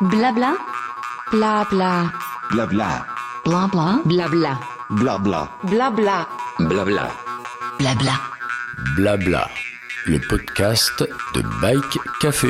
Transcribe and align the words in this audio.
Blabla. 0.00 0.54
Blabla. 1.32 2.12
Blabla. 2.52 3.04
Blabla. 3.44 4.00
Blabla. 4.04 4.60
Blabla. 4.90 5.48
Blabla. 5.64 6.28
Blabla. 6.60 7.08
Blabla. 7.80 8.12
Blabla. 8.94 9.48
Le 10.06 10.20
podcast 10.20 11.04
de 11.34 11.42
Bike 11.60 11.98
Café. 12.20 12.46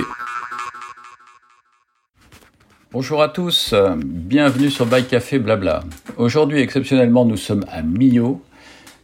Bonjour 2.92 3.22
à 3.22 3.30
tous, 3.30 3.72
euh, 3.72 3.94
bienvenue 3.96 4.69
sur 4.69 4.85
Bike 4.85 5.08
Café 5.08 5.38
Blabla. 5.38 5.85
Aujourd'hui, 6.19 6.60
exceptionnellement, 6.60 7.24
nous 7.24 7.38
sommes 7.38 7.65
à 7.72 7.80
Millau, 7.80 8.42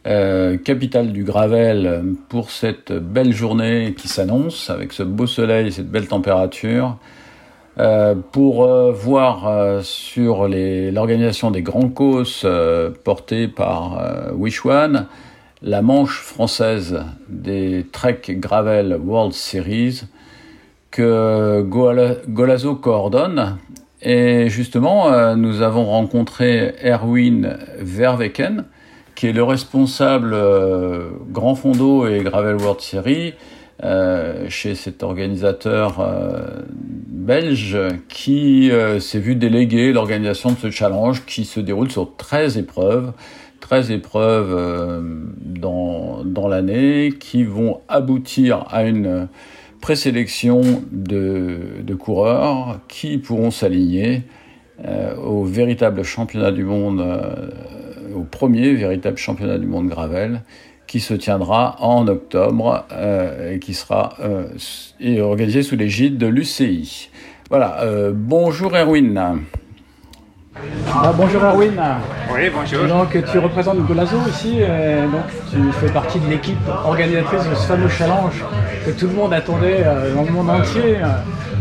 euh, 0.05 0.57
capitale 0.57 1.11
du 1.11 1.23
Gravel, 1.23 2.13
pour 2.29 2.51
cette 2.51 2.91
belle 2.93 3.33
journée 3.33 3.95
qui 3.97 4.07
s'annonce, 4.07 4.69
avec 4.69 4.93
ce 4.93 5.01
beau 5.01 5.25
soleil 5.25 5.69
et 5.69 5.71
cette 5.71 5.89
belle 5.89 6.07
température, 6.07 6.99
euh, 7.77 8.15
pour 8.31 8.63
euh, 8.63 8.93
voir 8.93 9.49
euh, 9.49 9.81
sur 9.81 10.47
l'organisation 10.47 11.51
des 11.51 11.61
grands 11.61 11.89
causes 11.89 12.47
portés 13.03 13.49
par 13.49 14.31
Wish 14.33 14.65
One, 14.65 15.07
la 15.61 15.81
manche 15.81 16.21
française 16.21 17.03
des 17.27 17.85
Trek 17.91 18.21
Gravel 18.29 18.97
World 19.03 19.33
Series, 19.33 20.03
que 20.91 21.61
Golazo 22.27 22.75
coordonne. 22.75 23.57
Et 24.01 24.49
justement, 24.49 25.35
nous 25.35 25.61
avons 25.61 25.85
rencontré 25.85 26.75
Erwin 26.83 27.57
Verweken, 27.79 28.65
qui 29.15 29.27
est 29.27 29.33
le 29.33 29.43
responsable 29.43 30.35
Grand 31.31 31.55
Fondo 31.55 32.07
et 32.07 32.19
Gravel 32.19 32.55
World 32.57 32.81
Series 32.81 33.33
euh, 33.85 34.49
chez 34.49 34.73
cet 34.73 35.03
organisateur 35.03 35.99
euh, 35.99 36.63
belge 36.71 37.77
qui 38.09 38.71
euh, 38.71 38.99
s'est 38.99 39.19
vu 39.19 39.35
déléguer 39.35 39.93
l'organisation 39.93 40.53
de 40.53 40.57
ce 40.57 40.71
challenge 40.71 41.23
qui 41.27 41.45
se 41.45 41.59
déroule 41.59 41.91
sur 41.91 42.15
13 42.15 42.57
épreuves. 42.57 43.11
13 43.59 43.91
épreuves 43.91 45.03
dans, 45.39 46.47
l'année 46.47 47.13
qui 47.19 47.43
vont 47.43 47.81
aboutir 47.87 48.65
à 48.69 48.85
une 48.85 49.27
présélection 49.81 50.61
de, 50.91 51.59
de 51.83 51.95
coureurs 51.95 52.79
qui 52.87 53.17
pourront 53.17 53.49
s'aligner 53.49 54.21
au 55.23 55.43
véritable 55.45 56.03
championnat 56.03 56.51
du 56.51 56.63
monde, 56.63 57.03
au 58.15 58.21
premier 58.21 58.75
véritable 58.75 59.17
championnat 59.17 59.57
du 59.57 59.65
monde 59.65 59.87
gravel 59.87 60.41
qui 60.87 60.99
se 60.99 61.13
tiendra 61.13 61.75
en 61.79 62.07
octobre 62.07 62.85
euh, 62.91 63.53
et 63.53 63.59
qui 63.59 63.73
sera 63.73 64.13
euh, 64.21 64.45
s- 64.55 64.93
et 64.99 65.21
organisé 65.21 65.63
sous 65.63 65.75
l'égide 65.75 66.17
de 66.17 66.27
l'UCI. 66.27 67.09
Voilà, 67.49 67.81
euh, 67.81 68.11
bonjour 68.13 68.75
Erwin. 68.75 69.39
Ah, 70.93 71.11
bonjour 71.15 71.43
Erwin. 71.43 71.73
Oui, 72.33 72.49
bonjour. 72.53 72.87
Donc 72.87 73.17
tu 73.31 73.39
représentes 73.39 73.79
Golazo 73.85 74.17
ici, 74.29 74.59
et 74.61 75.01
donc 75.11 75.25
tu 75.51 75.57
fais 75.81 75.91
partie 75.91 76.19
de 76.19 76.29
l'équipe 76.29 76.57
organisatrice 76.85 77.49
de 77.49 77.55
ce 77.55 77.67
fameux 77.67 77.89
challenge 77.89 78.43
que 78.85 78.91
tout 78.91 79.07
le 79.07 79.13
monde 79.13 79.33
attendait 79.33 79.81
euh, 79.85 80.15
dans 80.15 80.23
le 80.23 80.31
monde 80.31 80.49
entier. 80.49 80.95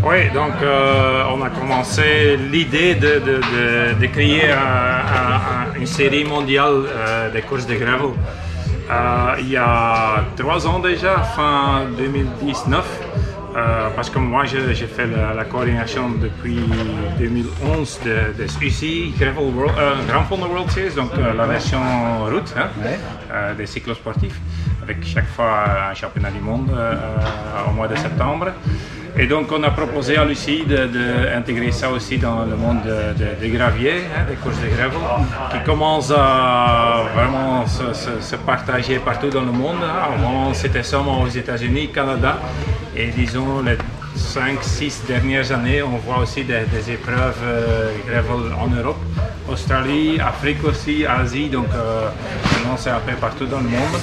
Oui, 0.06 0.30
donc 0.32 0.52
euh, 0.62 1.22
on 1.34 1.42
a 1.42 1.48
commencé 1.50 2.36
l'idée 2.52 2.94
de, 2.94 3.14
de, 3.18 3.40
de- 3.96 4.00
de 4.00 4.06
créer 4.06 4.50
un- 4.50 4.56
un- 4.56 5.34
un- 5.76 5.80
une 5.80 5.86
série 5.86 6.24
mondiale 6.24 6.84
euh, 6.86 7.30
des 7.32 7.42
courses 7.42 7.66
de 7.66 7.74
gravel. 7.74 8.10
Euh, 8.90 9.36
il 9.40 9.50
y 9.50 9.56
a 9.56 10.24
trois 10.36 10.66
ans 10.66 10.78
déjà, 10.78 11.18
fin 11.18 11.86
2019, 11.96 12.84
euh, 13.56 13.88
parce 13.94 14.10
que 14.10 14.18
moi 14.18 14.44
je- 14.44 14.72
j'ai 14.74 14.86
fait 14.86 15.06
la, 15.06 15.32
la 15.34 15.44
coordination 15.44 16.08
depuis 16.20 16.58
2011 17.18 18.00
de, 18.04 18.42
de 18.42 18.64
UCI 18.66 19.14
Gravel 19.18 19.52
World, 19.54 19.74
euh, 19.78 19.94
Grand 20.08 20.24
Fondo 20.24 20.46
World 20.46 20.70
Series, 20.70 20.94
donc 20.94 21.10
euh, 21.18 21.32
la 21.34 21.46
version 21.46 21.78
route 22.30 22.52
hein, 22.56 22.68
Ouais. 22.82 22.98
des 23.56 23.66
cyclosportifs, 23.66 24.38
avec 24.82 25.04
chaque 25.06 25.28
fois 25.28 25.64
un 25.90 25.94
championnat 25.94 26.30
du 26.30 26.40
monde 26.40 26.70
au 27.68 27.72
mois 27.72 27.88
de 27.88 27.96
septembre. 27.96 28.48
Et 29.16 29.26
donc 29.28 29.46
on 29.52 29.62
a 29.62 29.70
proposé 29.70 30.16
à 30.16 30.24
Lucie 30.24 30.64
d'intégrer 30.66 31.70
ça 31.70 31.88
aussi 31.90 32.18
dans 32.18 32.44
le 32.44 32.56
monde 32.56 32.82
de- 32.82 33.12
de- 33.22 33.34
des 33.40 33.48
graviers, 33.50 34.02
hein, 34.16 34.22
des 34.28 34.34
courses 34.34 34.60
de 34.60 34.66
gravel, 34.76 34.98
qui 35.52 35.58
commence 35.64 36.10
à 36.10 37.02
vraiment 37.14 37.64
se, 37.66 37.92
se- 37.94 38.20
se 38.20 38.34
partager 38.36 38.98
partout 38.98 39.30
dans 39.30 39.42
le 39.44 39.52
monde. 39.52 39.76
hein. 39.84 40.14
Avant 40.16 40.52
c'était 40.52 40.82
seulement 40.82 41.20
aux 41.22 41.28
États-Unis, 41.28 41.90
Canada, 41.92 42.38
et 42.96 43.08
disons 43.08 43.62
les 43.62 43.76
5-6 44.16 45.06
dernières 45.06 45.50
années, 45.52 45.82
on 45.82 45.96
voit 45.98 46.18
aussi 46.18 46.44
des, 46.44 46.64
des 46.72 46.92
épreuves 46.92 47.38
euh, 47.42 47.92
gravel 48.06 48.52
en 48.54 48.68
Europe, 48.68 49.00
Australie, 49.48 50.20
Afrique 50.20 50.64
aussi, 50.64 51.04
Asie, 51.04 51.48
donc 51.48 51.66
euh, 52.64 52.76
c'est 52.76 52.90
un 52.90 53.00
peu 53.00 53.12
partout 53.12 53.46
dans 53.46 53.58
le 53.58 53.64
monde. 53.68 53.96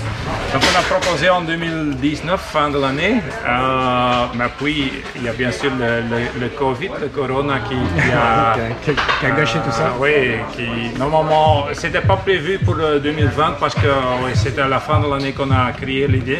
Donc 0.53 0.61
on 0.73 0.79
a 0.79 0.81
proposé 0.99 1.29
en 1.29 1.41
2019, 1.41 2.39
fin 2.41 2.69
de 2.69 2.79
l'année, 2.79 3.15
euh, 3.47 4.25
mais 4.35 4.45
puis 4.57 4.91
il 5.15 5.23
y 5.23 5.29
a 5.29 5.33
bien 5.33 5.51
sûr 5.51 5.71
le, 5.79 6.01
le- 6.01 6.39
le 6.41 6.49
Covid, 6.49 6.89
le 7.01 7.07
Corona 7.07 7.59
qui, 7.67 7.75
qui 7.75 8.11
a... 8.11 8.55
Qui 8.83 8.91
a- 8.91 8.93
qui 9.19 9.25
a 9.25 9.31
gâché 9.31 9.59
tout 9.63 9.71
ça. 9.71 9.83
Euh, 9.85 9.99
oui, 9.99 10.37
qui 10.53 10.97
normalement, 10.97 11.65
c'était 11.73 12.01
pas 12.01 12.17
prévu 12.17 12.57
pour 12.59 12.75
le 12.75 12.99
2020 12.99 13.57
parce 13.59 13.75
que 13.75 13.87
oui, 14.23 14.31
c'était 14.35 14.61
à 14.61 14.67
la 14.67 14.79
fin 14.79 14.99
de 14.99 15.07
l'année 15.09 15.31
qu'on 15.33 15.51
a 15.51 15.71
créé 15.71 16.07
l'idée 16.07 16.39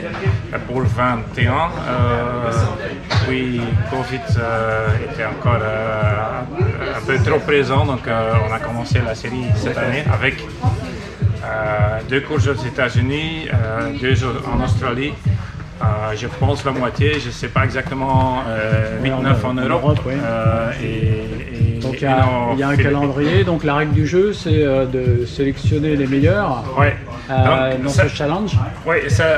euh, 0.53 0.57
pour 0.67 0.81
le 0.81 0.87
21. 0.87 1.51
Euh, 1.51 2.51
puis 3.27 3.61
Covid 3.89 4.19
euh, 4.39 4.87
était 5.11 5.25
encore 5.25 5.59
euh, 5.61 6.41
un 6.97 7.01
peu 7.05 7.17
trop 7.23 7.39
présent, 7.39 7.85
donc 7.85 8.07
euh, 8.07 8.33
on 8.49 8.53
a 8.53 8.59
commencé 8.59 8.99
la 9.05 9.15
série 9.15 9.45
cette 9.55 9.77
année 9.77 10.03
avec 10.11 10.35
euh, 10.41 10.67
deux 12.09 12.21
courses 12.21 12.47
aux 12.47 12.53
États-Unis, 12.53 13.47
euh, 13.53 13.91
deux 14.01 14.15
en 14.25 14.63
Australie. 14.63 15.13
Euh, 15.81 15.85
je 16.15 16.27
pense 16.27 16.63
la 16.63 16.71
moitié, 16.71 17.19
je 17.19 17.27
ne 17.27 17.31
sais 17.31 17.47
pas 17.47 17.63
exactement, 17.63 18.43
euh, 18.47 19.01
8-9 19.01 19.45
en, 19.45 19.49
en 19.49 19.53
Europe. 19.55 19.99
Oui. 20.05 20.13
euh, 20.21 20.71
et, 20.83 21.40
il 22.01 22.05
y 22.05 22.07
a, 22.07 22.27
en 22.27 22.53
il 22.53 22.59
y 22.59 22.63
a 22.63 22.69
un 22.69 22.75
calendrier, 22.75 23.43
donc 23.43 23.63
la 23.63 23.75
règle 23.75 23.93
du 23.93 24.07
jeu 24.07 24.33
c'est 24.33 24.63
euh, 24.63 24.85
de 24.85 25.25
sélectionner 25.25 25.95
les 25.95 26.07
meilleurs 26.07 26.63
Ouais. 26.77 26.95
euh, 27.29 27.73
Donc, 27.73 27.83
dans 27.83 27.89
ça- 27.89 28.09
ce 28.09 28.15
challenge. 28.15 28.57
Oui, 28.85 28.95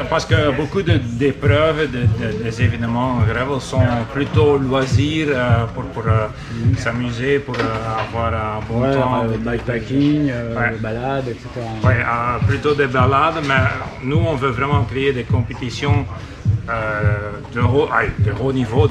parce 0.09 0.25
que 0.25 0.51
beaucoup 0.55 0.81
d'épreuves, 0.81 1.91
de, 1.91 2.01
de- 2.21 2.43
des 2.43 2.61
événements 2.61 3.17
gravel 3.29 3.59
sont 3.59 3.81
plutôt 4.13 4.57
loisirs 4.57 5.27
euh, 5.29 5.65
pour, 5.73 5.83
pour 5.85 6.03
euh, 6.07 6.27
s'amuser, 6.77 7.39
pour 7.39 7.55
avoir 7.55 8.33
un 8.33 8.59
bon 8.69 8.81
Ouais, 8.81 8.93
temps. 8.93 9.23
de- 9.25 9.37
bikepacking, 9.37 10.25
Ouais. 10.27 10.77
balade, 10.79 11.27
etc. 11.27 11.45
Euh, 11.85 12.47
plutôt 12.47 12.73
des 12.73 12.87
balades, 12.87 13.39
mais 13.47 13.63
nous 14.03 14.21
on 14.25 14.35
veut 14.35 14.51
vraiment 14.51 14.83
créer 14.83 15.11
des 15.13 15.23
compétitions 15.23 16.05
de, 16.67 17.59
haut, 17.61 17.87
ah, 17.91 18.03
de 18.19 18.31
haut 18.31 18.53
niveau, 18.53 18.87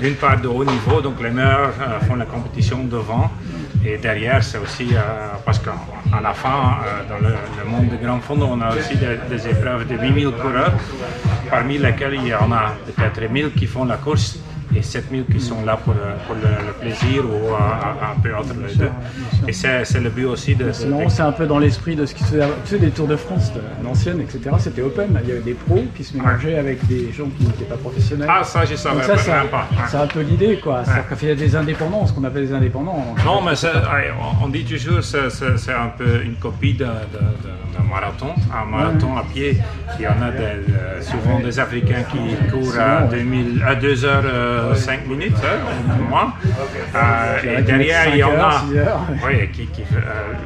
d'une 0.00 0.14
part 0.14 0.40
de 0.40 0.48
haut 0.48 0.64
niveau, 0.64 1.00
donc 1.00 1.20
les 1.22 1.30
meilleurs 1.30 1.72
euh, 1.80 2.00
font 2.00 2.16
la 2.16 2.26
compétition 2.26 2.84
devant, 2.84 3.30
et 3.84 3.96
derrière 3.98 4.42
c'est 4.42 4.58
aussi 4.58 4.88
euh, 4.92 5.28
parce 5.44 5.58
qu'à 5.58 5.72
la 6.22 6.32
fin, 6.32 6.78
euh, 6.84 7.08
dans 7.08 7.26
le, 7.26 7.70
monde 7.70 7.88
de 7.88 7.96
grand 8.04 8.20
fond, 8.20 8.38
on 8.40 8.60
a 8.60 8.74
aussi 8.74 8.96
des, 8.96 9.18
des 9.30 9.48
épreuves 9.48 9.86
de 9.86 9.96
8000 9.96 10.30
coureurs, 10.32 10.72
parmi 11.48 11.78
lesquels 11.78 12.14
il 12.14 12.26
y 12.28 12.34
en 12.34 12.52
a 12.52 12.74
peut-être 12.86 13.30
1000 13.30 13.52
qui 13.52 13.66
font 13.66 13.84
la 13.84 13.96
course 13.96 14.38
et 14.76 14.82
7000 14.82 15.24
qui 15.26 15.40
sont 15.40 15.64
là 15.64 15.76
pour, 15.76 15.94
euh, 15.94 16.14
pour 16.26 16.36
le, 16.36 16.42
le 16.42 16.72
plaisir 16.80 17.24
ou 17.24 17.48
euh, 17.52 17.56
un, 17.56 18.12
un 18.16 18.20
peu 18.22 18.34
entre 18.34 18.54
les 18.66 18.74
deux. 18.74 18.90
Et 19.48 19.52
c'est 19.52 19.84
c'est 19.84 20.00
le 20.00 20.10
but 20.10 20.26
aussi 20.26 20.54
de... 20.54 20.70
Sinon, 20.72 21.08
c'est 21.08 21.22
un 21.22 21.32
peu 21.32 21.46
dans 21.46 21.58
l'esprit 21.58 21.96
de 21.96 22.06
ce 22.06 22.14
qui 22.14 22.22
se 22.24 22.30
faisait. 22.30 22.46
Tu 22.64 22.70
sais, 22.70 22.78
des 22.78 22.90
Tours 22.90 23.06
de 23.08 23.16
France, 23.16 23.50
à 23.56 23.82
l'ancienne, 23.82 24.20
etc. 24.20 24.50
C'était 24.58 24.82
open. 24.82 25.18
Il 25.24 25.28
y 25.28 25.32
avait 25.32 25.40
des 25.40 25.54
pros 25.54 25.84
qui 25.96 26.04
se 26.04 26.16
mélangeaient 26.16 26.58
avec 26.58 26.86
des 26.86 27.10
gens 27.12 27.26
qui 27.36 27.44
n'étaient 27.44 27.64
pas 27.64 27.76
professionnels. 27.76 28.28
Ah, 28.30 28.44
ça, 28.44 28.64
je 28.64 28.74
savais 28.76 28.96
Donc 28.96 29.04
ça, 29.04 29.12
pas, 29.14 29.18
c'est 29.18 29.96
un, 29.96 30.04
c'est 30.06 30.12
peu 30.12 30.20
l'idée, 30.20 30.58
quoi. 30.62 30.82
C'est-à-dire 30.84 31.18
qu'il 31.18 31.28
y 31.28 31.32
a 31.32 31.34
des 31.34 31.56
indépendants, 31.56 32.06
ce 32.06 32.12
qu'on 32.12 32.24
appelle 32.24 32.46
des 32.46 32.54
indépendants. 32.54 33.04
Non, 33.24 33.42
mais 33.42 33.54
c'est- 33.56 33.68
on- 34.42 34.48
dit 34.48 34.64
toujours 34.64 34.96
que 34.96 35.02
c'est- 35.02 35.30
c'est 35.30 35.56
c'est 35.58 35.72
un 35.72 35.90
peu 35.96 36.22
une 36.24 36.34
copie 36.34 36.74
d'un 36.74 36.92
marathon. 37.88 38.28
Un 38.52 38.64
marathon 38.70 39.16
à 39.16 39.22
pied, 39.24 39.56
il 39.98 40.02
y 40.04 40.08
en 40.08 40.20
a 40.22 40.30
des- 40.30 40.38
euh, 40.72 41.00
souvent 41.00 41.38
des 41.40 41.58
Africains 41.58 42.02
qui 42.10 42.50
courent 42.50 42.78
à, 42.78 43.02
2000 43.02 43.62
à 43.66 43.74
2h05 44.60 45.06
minutes, 45.06 45.36
hein, 45.44 45.58
au 46.00 46.08
moins. 46.08 46.32
Euh, 46.94 47.56
a 47.56 47.58
et 47.60 47.62
derrière, 47.62 48.08
il 48.08 48.16
y 48.18 48.24
en 48.24 48.38
a 48.38 48.62
oui, 49.26 49.48
qui, 49.52 49.66
qui, 49.68 49.82
euh, 49.82 49.98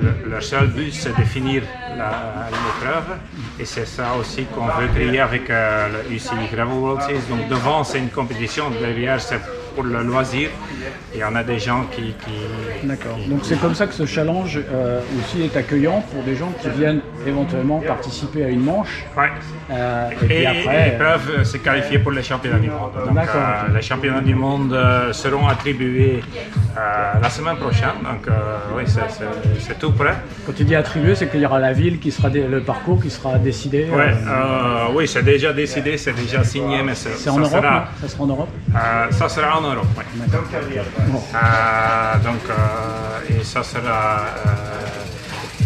le- 0.02 0.30
leur 0.30 0.42
seul 0.42 0.68
but, 0.68 0.92
c'est 0.92 1.16
de 1.16 1.24
finir 1.24 1.62
l'épreuve. 2.54 3.16
Et 3.58 3.64
c'est 3.64 3.86
ça 3.86 4.14
aussi 4.18 4.44
qu'on 4.46 4.66
veut 4.66 4.88
créer 4.94 5.20
avec 5.20 5.48
euh, 5.50 5.88
le 6.08 6.14
UCI 6.14 6.48
Gravel 6.52 6.74
World 6.74 7.02
Series. 7.02 7.26
Donc 7.28 7.48
devant, 7.48 7.84
c'est 7.84 7.98
une 7.98 8.10
compétition. 8.10 8.70
Derrière, 8.70 9.20
c'est 9.20 9.40
pour 9.74 9.84
le 9.84 10.02
loisir. 10.02 10.48
Et 11.14 11.22
on 11.24 11.34
a 11.36 11.42
des 11.42 11.58
gens 11.58 11.84
qui... 11.92 12.14
qui- 12.24 12.86
D'accord. 12.86 13.16
Donc 13.28 13.40
c'est 13.42 13.60
comme 13.60 13.74
ça 13.74 13.86
que 13.86 13.94
ce 13.94 14.06
challenge 14.06 14.58
euh, 14.72 15.00
aussi 15.18 15.42
est 15.42 15.56
accueillant 15.56 16.02
pour 16.12 16.22
des 16.22 16.36
gens 16.36 16.52
qui 16.60 16.68
viennent 16.70 17.00
éventuellement 17.26 17.80
participer 17.80 18.44
à 18.44 18.48
une 18.48 18.62
manche. 18.64 19.04
Ouais. 19.16 19.30
Euh, 19.70 20.10
et 20.10 20.14
puis 20.26 20.34
Et 20.34 20.46
après, 20.46 20.92
ils 20.92 20.98
peuvent 20.98 21.44
se 21.44 21.56
qualifier 21.58 21.98
pour 21.98 22.12
les 22.12 22.22
championnats 22.22 22.58
du 22.58 22.68
monde. 22.70 22.92
Donc, 23.06 23.16
euh, 23.18 23.74
les 23.74 23.82
championnats 23.82 24.20
du 24.20 24.34
monde 24.34 24.72
euh, 24.72 25.12
seront 25.12 25.46
attribués 25.46 26.22
la 27.22 27.30
semaine 27.30 27.56
prochaine. 27.56 27.98
Donc, 28.02 28.26
oui, 28.76 28.82
c'est- 28.86 29.78
tout 29.78 29.92
prêt. 29.92 30.14
quand 30.46 30.52
tu 30.54 30.64
dis 30.64 30.74
attribué, 30.76 31.14
c'est 31.14 31.28
qu'il 31.30 31.40
y 31.40 31.46
aura 31.46 31.58
la 31.58 31.72
ville 31.72 31.98
qui 31.98 32.10
sera 32.10 32.28
le 32.28 32.60
parcours 32.60 33.00
qui 33.02 33.10
sera 33.10 33.38
décidé. 33.38 33.86
Ouais, 33.90 34.12
oui, 34.94 35.08
c'est 35.08 35.22
déjà 35.22 35.52
décidé, 35.52 35.96
c'est 35.98 36.12
déjà 36.12 36.42
signé, 36.44 36.82
mais 36.82 36.94
ça 36.94 37.32
en 37.32 37.38
Europe, 37.38 37.50
sera, 37.50 37.88
Ça 38.00 38.08
sera 38.08 38.24
en 38.24 38.26
Europe? 38.26 38.48
ça 39.10 39.28
sera 39.28 39.58
en 39.58 39.63
Europe. 39.72 39.86
Bon. 41.08 41.22
Euh, 41.34 42.18
donc, 42.18 42.42
euh, 42.50 43.40
et 43.40 43.44
ça 43.44 43.62
sera 43.62 44.20
euh, 44.20 44.50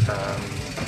euh, 0.09 0.13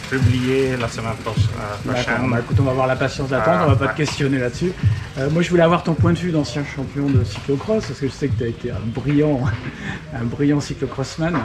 publié 0.09 0.77
la 0.77 0.89
semaine 0.89 1.15
prochaine. 1.25 2.31
bah, 2.31 2.39
écoute, 2.41 2.57
on 2.61 2.65
va 2.65 2.71
avoir 2.73 2.87
la 2.87 2.97
patience 2.97 3.29
d'attendre, 3.29 3.65
on 3.67 3.71
va 3.71 3.77
pas 3.77 3.87
ouais. 3.87 3.93
te 3.93 3.97
questionner 3.97 4.39
là-dessus. 4.39 4.73
Euh, 5.19 5.31
moi, 5.31 5.43
je 5.43 5.51
voulais 5.51 5.63
avoir 5.63 5.83
ton 5.83 5.95
point 5.95 6.13
de 6.13 6.19
vue 6.19 6.33
d'ancien 6.33 6.65
champion 6.65 7.09
de 7.09 7.25
cyclocross, 7.25 7.87
parce 7.87 8.01
que 8.01 8.07
je 8.07 8.13
sais 8.13 8.29
que 8.29 8.37
tu 8.37 8.45
as 8.45 8.49
été 8.49 8.71
un 8.71 8.81
brillant, 8.85 9.41
un 10.15 10.25
brillant 10.25 10.61
cyclocrossman. 10.61 11.37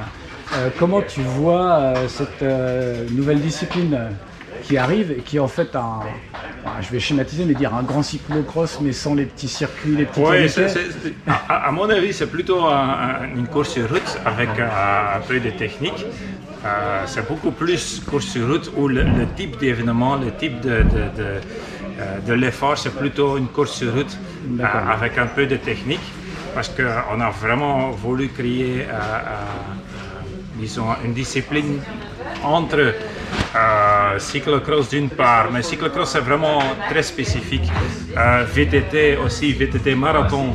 Euh, 0.53 0.69
comment 0.77 1.01
tu 1.01 1.21
vois 1.21 1.73
euh, 1.73 2.07
cette 2.07 2.43
euh, 2.43 3.07
nouvelle 3.11 3.41
discipline 3.41 3.93
euh, 3.93 4.09
qui 4.63 4.77
arrive 4.77 5.11
et 5.11 5.21
qui 5.21 5.37
est 5.37 5.39
en 5.39 5.47
fait 5.47 5.75
un, 5.75 5.99
je 6.81 6.89
vais 6.91 6.99
schématiser, 6.99 7.45
mais 7.45 7.53
dire 7.53 7.73
un 7.73 7.83
grand 7.83 8.01
cyclocross, 8.03 8.79
mais 8.81 8.91
sans 8.91 9.13
les 9.15 9.25
petits 9.25 9.47
circuits, 9.47 9.95
les 9.95 10.05
petits 10.05 10.19
c'est- 10.69 10.89
c'est- 11.03 11.13
à, 11.27 11.67
à 11.67 11.71
mon 11.71 11.89
avis, 11.89 12.13
c'est 12.13 12.27
plutôt 12.27 12.65
un- 12.65 12.89
un- 13.21 13.35
une 13.35 13.47
course 13.47 13.69
sur 13.69 13.87
route 13.89 14.19
avec 14.25 14.49
un 14.59 15.19
peu 15.27 15.39
de 15.39 15.49
technique. 15.51 16.05
Euh, 16.65 17.03
c'est 17.05 17.27
beaucoup 17.27 17.51
plus 17.51 18.01
course 18.09 18.25
sur 18.25 18.47
route 18.47 18.71
où 18.75 18.87
le, 18.87 19.03
le 19.03 19.27
type 19.35 19.59
d'événement, 19.59 20.15
le 20.15 20.31
type 20.31 20.59
de, 20.61 20.77
de, 20.81 21.03
de, 21.15 21.23
euh, 21.99 22.19
de 22.27 22.33
l'effort, 22.33 22.75
c'est 22.77 22.95
plutôt 22.95 23.37
une 23.37 23.47
course 23.49 23.73
sur 23.73 23.93
route 23.93 24.17
euh, 24.59 24.63
avec 24.91 25.17
un 25.19 25.27
peu 25.27 25.45
de 25.45 25.57
technique. 25.57 25.99
Parce 26.55 26.69
qu'on 26.69 27.19
a 27.21 27.29
vraiment 27.29 27.91
voulu 27.91 28.29
créer, 28.29 28.87
euh, 28.89 28.95
disons, 30.55 30.87
une 31.03 31.13
discipline 31.13 31.79
entre 32.43 32.79
euh, 32.79 32.93
cyclocross 34.19 34.89
d'une 34.89 35.09
part, 35.09 35.51
mais 35.51 35.61
cyclocross 35.61 36.11
c'est 36.13 36.19
vraiment 36.29 36.59
très 36.89 37.03
spécifique. 37.03 37.69
Euh, 38.17 38.43
VTT 38.55 39.17
aussi, 39.23 39.53
VTT 39.53 39.95
marathon 39.95 40.45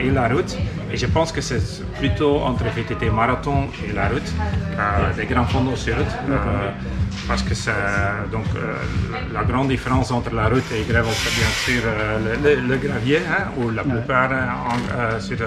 et 0.00 0.10
la 0.10 0.28
route. 0.28 0.56
Et 0.92 0.96
je 0.96 1.06
pense 1.06 1.32
que 1.32 1.40
c'est 1.40 1.62
plutôt 1.98 2.40
entre 2.40 2.64
VTT 2.76 3.10
marathon 3.10 3.68
et 3.88 3.92
la 3.92 4.06
route, 4.08 4.30
euh, 4.78 5.12
des 5.16 5.26
grands 5.26 5.44
fonds 5.44 5.74
sur 5.76 5.96
route. 5.96 6.14
euh, 6.30 6.70
parce 7.28 7.42
que 7.42 7.54
c'est 7.54 7.72
donc 8.30 8.44
euh, 8.56 8.74
la 9.32 9.44
grande 9.44 9.68
différence 9.68 10.10
entre 10.10 10.34
la 10.34 10.46
route 10.48 10.70
et 10.76 10.82
gravel, 10.90 11.12
c'est 11.22 11.34
bien 11.40 11.52
sûr 11.64 11.82
le, 12.24 12.32
le- 12.56 12.60
le 12.68 12.76
gravier, 12.76 13.20
hein, 13.28 13.44
ou 13.56 13.70
la 13.70 13.82
plupart 13.82 14.30
en- 14.32 15.20
sur 15.20 15.38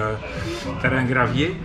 terrain 0.81 1.03
gravier. 1.03 1.55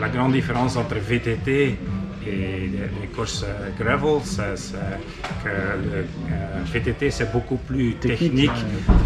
La 0.00 0.08
grande 0.08 0.32
différence 0.32 0.76
entre 0.76 0.96
VTT 0.96 1.78
et 2.26 2.70
les, 3.00 3.06
courses 3.14 3.44
euh, 3.44 3.68
gravel, 3.78 4.20
c'est 4.24 4.56
c'est 4.56 4.76
que 5.44 5.48
le 5.48 5.98
euh, 6.00 6.04
VTT 6.72 7.10
c'est 7.10 7.30
beaucoup 7.32 7.56
plus 7.56 7.94
technique, 7.94 8.50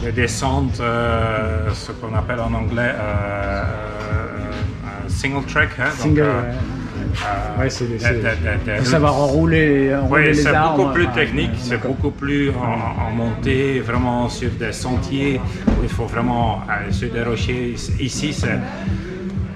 les 0.03 0.13
descentes, 0.13 0.81
euh, 0.81 1.69
ce 1.75 1.93
qu'on 1.93 2.15
appelle 2.15 2.41
en 2.41 2.53
anglais 2.55 2.93
euh, 2.95 3.63
euh, 3.65 5.05
un 5.07 5.09
single 5.09 5.45
track. 5.47 5.71
hein, 5.79 5.85
donc, 5.85 5.93
Single, 5.99 6.21
euh, 6.23 6.43
ouais. 6.43 6.49
euh, 6.49 7.61
Ouais, 7.61 7.71
c'est 7.71 7.87
de- 7.87 7.99
de- 7.99 8.73
de- 8.77 8.81
de 8.81 8.85
savoir 8.85 9.15
enrouler, 9.17 9.95
enrouler 9.95 10.29
Oui, 10.31 10.35
c'est 10.37 10.53
beaucoup 10.53 10.93
plus 10.93 11.09
technique, 11.09 11.51
c'est 11.59 11.81
beaucoup 11.83 12.11
plus 12.11 12.51
en, 12.51 13.07
en 13.07 13.11
montée, 13.11 13.81
vraiment 13.81 14.29
sur 14.29 14.51
des 14.51 14.73
sentiers 14.73 15.41
où 15.67 15.83
il 15.83 15.89
faut 15.89 16.07
vraiment 16.07 16.61
euh, 16.71 16.91
sur 16.93 17.11
des 17.11 17.23
rochers. 17.23 17.75
Ici, 17.99 18.33
c'est 18.33 18.59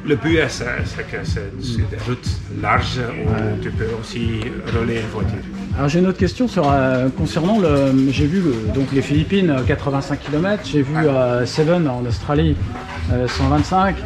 le 0.04 0.16
but, 0.16 0.38
euh, 0.38 0.46
c'est 0.48 1.06
que 1.10 1.24
c'est 1.24 1.64
sur 1.64 1.86
des 1.86 1.96
routes 2.06 2.28
larges 2.60 2.98
où 2.98 3.62
tu 3.62 3.70
peux 3.70 3.88
aussi 4.00 4.40
rouler 4.76 5.00
une 5.00 5.06
voiture. 5.08 5.38
Alors 5.76 5.88
j'ai 5.88 6.00
une 6.00 6.06
autre 6.06 6.18
question 6.18 6.48
sur, 6.48 6.70
euh, 6.70 7.08
concernant 7.16 7.58
le. 7.58 7.92
J'ai 8.10 8.26
vu 8.26 8.38
euh, 8.38 8.72
donc 8.74 8.92
les 8.92 9.02
Philippines 9.02 9.50
euh, 9.50 9.62
85 9.62 10.20
km, 10.20 10.62
j'ai 10.64 10.82
vu 10.82 10.96
euh, 10.96 11.46
Seven 11.46 11.88
en 11.88 12.04
Australie 12.04 12.56
euh, 13.12 13.28
125, 13.28 13.96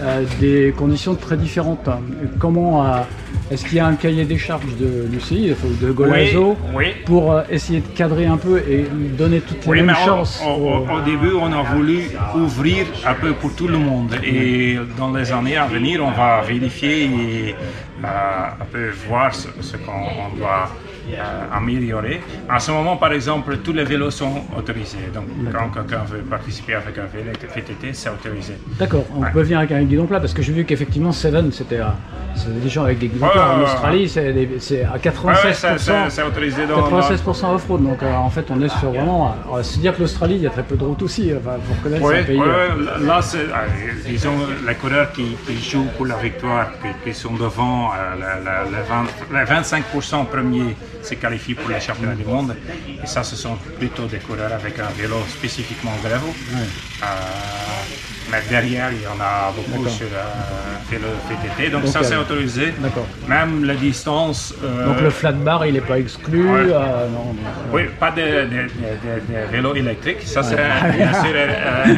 euh, 0.00 0.24
des 0.40 0.74
conditions 0.76 1.14
très 1.14 1.36
différentes. 1.36 1.88
Comment 2.38 2.84
euh, 2.84 2.98
est-ce 3.50 3.64
qu'il 3.64 3.76
y 3.76 3.80
a 3.80 3.86
un 3.86 3.94
cahier 3.94 4.24
des 4.24 4.38
charges 4.38 4.74
de 4.78 5.06
l'UCI, 5.10 5.54
de 5.80 5.92
Golazo, 5.92 6.56
Oui, 6.74 6.74
oui. 6.86 6.86
pour 7.04 7.32
euh, 7.32 7.42
essayer 7.50 7.80
de 7.80 7.86
cadrer 7.96 8.26
un 8.26 8.36
peu 8.36 8.58
et 8.58 8.86
donner 9.16 9.40
toutes 9.40 9.64
les 9.64 9.70
Oui, 9.70 9.82
mêmes 9.82 9.94
chances 10.04 10.42
au, 10.44 10.50
aux- 10.50 10.78
au- 10.78 10.98
au 10.98 11.00
début, 11.04 11.32
on 11.40 11.52
a 11.52 11.62
voulu 11.62 12.00
ouvrir 12.34 12.86
un 13.06 13.14
peu 13.14 13.32
pour 13.34 13.54
tout 13.54 13.68
le 13.68 13.78
monde. 13.78 14.14
Et 14.24 14.76
dans 14.98 15.12
les 15.12 15.30
années 15.32 15.56
à 15.56 15.66
venir, 15.66 16.00
on 16.04 16.10
va 16.10 16.42
vérifier 16.42 17.04
et 17.04 17.54
euh, 18.04 18.06
un 18.60 18.64
peu 18.72 18.90
voir 19.08 19.34
ce, 19.34 19.48
ce 19.60 19.76
qu'on 19.76 19.92
on 19.92 20.36
doit 20.36 20.68
euh, 21.14 21.56
améliorer. 21.56 22.20
En 22.50 22.58
ce 22.58 22.70
moment, 22.70 22.96
par 22.96 23.12
exemple, 23.12 23.56
tous 23.58 23.72
les 23.72 23.84
vélos 23.84 24.10
sont 24.10 24.42
autorisés. 24.56 24.98
Donc, 25.14 25.24
quand 25.52 25.68
quelqu'un 25.70 26.04
veut 26.04 26.18
participer 26.20 26.74
avec 26.74 26.98
un 26.98 27.06
vélo 27.06 27.30
VTT, 27.54 27.92
c'est 27.92 28.08
autorisé. 28.10 28.54
D'accord, 28.78 29.04
on 29.16 29.20
Ouais. 29.22 29.30
peut 29.32 29.42
venir 29.42 29.58
avec 29.58 29.72
un 29.72 29.82
guidon 29.82 30.06
plat 30.06 30.20
parce 30.20 30.34
que 30.34 30.42
j'ai 30.42 30.52
vu 30.52 30.64
qu'effectivement 30.64 31.12
Seven 31.12 31.50
c'était 31.52 31.80
euh, 31.80 31.86
des 32.62 32.68
gens 32.68 32.84
avec 32.84 32.98
des 32.98 33.08
guidons 33.08 33.26
Ouais, 33.26 33.32
plats. 33.32 33.46
En 33.50 33.58
ouais, 33.58 33.64
ouais, 33.64 33.70
Australie 33.70 34.08
c'est 34.08 34.84
à 34.84 34.92
Ouais, 34.92 34.98
96%. 34.98 36.04
ouais, 36.04 36.10
c'est- 36.10 36.22
autorisé 36.22 36.66
dans, 36.66 36.76
dans- 36.88 37.00
96% 37.00 37.54
off-road, 37.54 37.82
donc 37.82 38.02
euh, 38.02 38.12
en 38.14 38.30
fait 38.30 38.46
on 38.50 38.60
est 38.62 38.68
sur 38.68 38.90
vraiment. 38.90 39.34
On 39.50 39.56
va 39.56 39.62
se 39.62 39.78
dire 39.78 39.94
que 39.94 40.00
l'Australie, 40.02 40.36
il 40.36 40.42
y 40.42 40.46
a 40.46 40.50
très 40.50 40.62
peu 40.62 40.76
de 40.76 40.84
routes 40.84 41.02
aussi. 41.02 41.28
Que 41.28 41.88
Oui, 41.88 42.00
c'est 42.00 42.20
un 42.20 42.24
pays. 42.24 42.40
euh, 42.40 42.44
ouais, 43.00 43.06
là, 43.06 43.20
c'est, 43.22 43.38
euh, 43.38 43.44
disons, 44.06 44.32
les 44.66 44.74
coureurs 44.74 45.12
qui, 45.12 45.36
qui 45.46 45.56
jouent 45.70 45.86
pour 45.96 46.06
la 46.06 46.16
victoire, 46.16 46.70
qui, 46.82 46.88
qui 47.10 47.14
sont 47.14 47.34
devant 47.34 47.90
euh, 47.90 48.20
la- 48.20 48.40
la- 48.44 48.64
les 48.64 48.82
20 48.88 49.06
les 49.38 49.44
25% 49.44 50.24
premiers 50.26 50.76
se 51.06 51.14
qualifient 51.14 51.54
pour 51.54 51.70
les 51.70 51.80
championnats 51.80 52.14
du 52.22 52.24
monde. 52.24 52.54
Et 53.02 53.06
ça, 53.06 53.22
ce 53.22 53.36
sont 53.36 53.56
plutôt 53.78 54.06
des 54.06 54.18
coureurs 54.18 54.52
avec 54.60 54.74
un 54.78 54.90
vélo 55.00 55.18
spécifiquement 55.36 55.92
gravel. 56.02 56.20
Euh, 57.02 57.06
mais 58.30 58.42
derrière, 58.50 58.90
il 58.92 59.02
y 59.02 59.06
en 59.06 59.20
a 59.20 59.52
beaucoup 59.56 59.88
sur 59.88 60.06
euh, 60.12 60.24
vélo 60.90 61.06
VTT. 61.28 61.70
Donc, 61.70 61.86
ça, 61.86 62.00
c'est 62.02 62.16
autorisé. 62.16 62.74
Même 63.28 63.64
la 63.64 63.74
distance. 63.74 64.52
euh, 64.64 64.86
Donc 64.86 65.00
le 65.00 65.10
flat 65.10 65.32
bar, 65.32 65.64
il 65.66 65.74
n'est 65.74 65.80
pas 65.92 65.98
exclu. 65.98 66.42
Ouais. 66.50 66.60
euh, 66.72 67.08
non, 67.08 67.36
oui, 67.72 67.82
pas 68.00 68.10
de, 68.10 68.22
de- 68.22 68.46
de- 68.46 68.98
de- 69.04 69.20
de 69.46 69.52
vélo 69.52 69.74
électrique, 69.76 70.22
ça 70.24 70.42
c'est 70.42 70.56
bien 70.56 71.12
sûr 71.22 71.34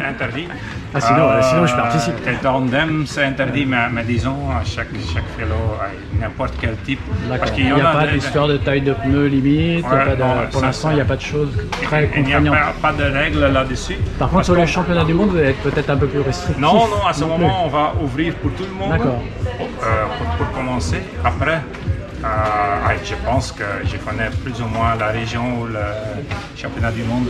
interdit. 0.07 0.47
Ah, 0.93 0.99
sinon, 0.99 1.29
euh, 1.29 1.41
sinon, 1.43 1.65
je 1.67 1.75
participe. 1.75 2.15
Les 2.25 2.33
tandem, 2.37 3.03
c'est 3.05 3.23
interdit, 3.23 3.65
mais, 3.65 3.77
mais 3.93 4.03
disons, 4.03 4.49
à 4.49 4.63
chaque, 4.65 4.87
chaque 5.13 5.23
vélo, 5.37 5.53
euh, 5.53 6.19
n'importe 6.19 6.55
quel 6.59 6.75
type. 6.77 6.99
Parce 7.29 7.51
Il 7.51 7.55
qu'il 7.55 7.63
n'y 7.73 7.77
y 7.77 7.81
a 7.81 7.89
a 7.89 7.93
pas 7.93 8.07
d'histoire 8.07 8.47
de 8.47 8.57
taille 8.57 8.81
de 8.81 8.93
pneu 8.93 9.27
limite. 9.27 9.45
il 9.45 9.79
y 9.81 9.85
a 9.85 9.89
Ouais, 9.89 10.05
pas 10.05 10.15
de- 10.15 10.21
non, 10.21 10.33
pour 10.51 10.61
l'instant, 10.63 10.89
il 10.89 10.95
n'y 10.95 11.01
a 11.01 11.05
pas 11.05 11.15
de 11.15 11.21
choses 11.21 11.49
très 11.83 12.09
Il 12.15 12.23
n'y 12.23 12.33
a 12.33 12.37
contraignantes. 12.37 12.73
pas, 12.81 12.89
pas 12.91 12.93
de 12.97 13.03
règles 13.03 13.45
là-dessus. 13.45 13.97
Par 14.17 14.29
contre, 14.29 14.45
sur 14.45 14.55
les 14.55 14.65
championnats 14.65 15.05
du 15.05 15.13
monde, 15.13 15.29
vous 15.29 15.37
allez 15.37 15.49
être 15.49 15.61
peut-être 15.61 15.89
un 15.91 15.97
peu 15.97 16.07
plus 16.07 16.21
restrictif. 16.21 16.57
Non, 16.59 16.73
non, 16.87 17.05
à 17.07 17.13
ce 17.13 17.19
plus. 17.23 17.29
moment, 17.29 17.65
on 17.65 17.69
va 17.69 17.93
ouvrir 18.01 18.33
pour 18.35 18.51
tout 18.53 18.63
le 18.63 18.73
monde. 18.73 18.91
D'accord. 18.97 19.21
Euh, 19.59 20.05
pour, 20.17 20.47
pour 20.47 20.51
commencer. 20.57 21.01
Après, 21.23 21.61
euh, 22.23 22.25
ah, 22.87 22.91
je 23.03 23.15
pense 23.25 23.51
que 23.51 23.63
je 23.85 23.97
connais 23.97 24.29
plus 24.43 24.61
ou 24.61 24.65
moins 24.67 24.95
la 24.95 25.07
région 25.07 25.61
où 25.61 25.65
le 25.67 25.79
championnat 26.55 26.91
du 26.91 27.03
monde 27.03 27.27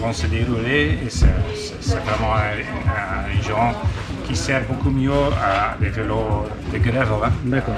vont 0.00 0.12
se 0.12 0.26
dérouler. 0.26 0.98
Et 1.04 1.10
c'est 1.10 1.26
vraiment 2.06 2.34
un- 2.34 2.40
un- 2.40 3.28
une 3.30 3.36
région 3.36 3.74
qui 4.26 4.34
sert 4.36 4.62
beaucoup 4.64 4.90
mieux 4.90 5.12
à 5.42 5.76
des 5.80 5.88
vélos 5.90 6.46
de 6.72 6.78
grève. 6.78 7.08
hein. 7.24 7.30
D'accord. 7.44 7.74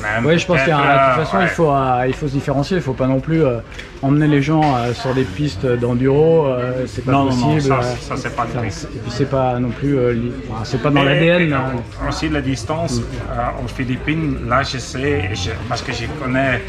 Même 0.00 0.24
Oui, 0.26 0.38
je 0.38 0.46
pense 0.46 0.60
qu'il 0.60 0.68
y 0.68 0.72
a, 0.72 0.76
de 1.16 1.20
toute 1.20 1.24
façon, 1.28 1.42
il, 1.42 1.48
faut, 1.48 1.70
euh, 1.70 2.04
il 2.06 2.14
faut 2.14 2.26
se 2.28 2.32
différencier. 2.32 2.76
Il 2.76 2.80
ne 2.80 2.84
faut 2.84 2.92
pas 2.94 3.06
non 3.06 3.20
plus 3.20 3.44
euh, 3.44 3.58
emmener 4.02 4.26
les 4.28 4.40
gens 4.42 4.62
euh, 4.76 4.92
sur 4.94 5.12
des 5.14 5.24
pistes 5.24 5.66
d'enduro. 5.66 6.46
euh, 6.46 6.84
c'est 6.86 7.04
pas 7.04 7.12
Non, 7.12 7.26
possible. 7.26 7.60
ça, 7.60 7.82
ça, 7.82 8.16
c'est 8.16 8.34
pas 8.34 8.44
le 8.54 8.60
Et 8.66 8.70
puis 8.70 9.10
c'est 9.10 9.30
pas 9.30 9.58
non 9.58 9.70
plus, 9.70 9.98
euh, 9.98 10.12
li- 10.12 10.32
enfin, 10.50 10.62
c'est 10.64 10.82
pas 10.82 10.90
dans 10.90 11.02
l'ADN. 11.04 11.52
hein. 11.52 11.72
Aussi 12.08 12.28
la 12.28 12.40
distance 12.40 13.00
euh, 13.00 13.64
aux 13.64 13.68
Philippines, 13.68 14.38
là 14.48 14.62
je 14.62 14.78
sais, 14.78 15.30
je- 15.34 15.50
parce 15.68 15.82
que 15.82 15.92
je 15.92 16.06
connais 16.22 16.60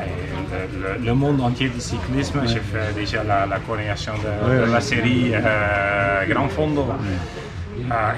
euh, 0.00 0.04
le, 0.52 1.00
le- 1.00 1.06
le 1.06 1.14
monde 1.14 1.40
entier 1.40 1.68
du 1.68 1.80
cyclisme, 1.80 2.40
j'ai 2.46 2.60
fait 2.60 2.94
déjà 2.94 3.22
la, 3.24 3.46
la 3.46 3.58
coordination 3.58 4.12
de, 4.14 4.48
Ouais, 4.50 4.56
de 4.58 4.62
ouais. 4.66 4.72
la 4.72 4.80
série 4.80 5.32
euh, 5.34 6.24
Grand 6.28 6.48
Fondo. 6.48 6.86